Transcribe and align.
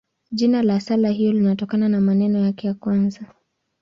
Jina 0.31 0.63
la 0.63 0.79
sala 0.79 1.09
hiyo 1.09 1.31
linatokana 1.33 1.89
na 1.89 2.01
maneno 2.01 2.39
yake 2.45 2.67
ya 2.67 2.73
kwanza. 2.73 3.21